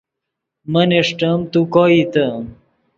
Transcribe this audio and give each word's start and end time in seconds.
من 0.71 0.89
اݰٹیم 0.99 1.39
تو 1.51 1.59
کوئیتے 1.73 2.25